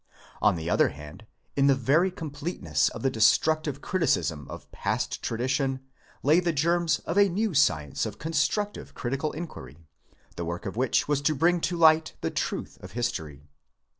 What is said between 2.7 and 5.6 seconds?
of the destructive criticism of past tradi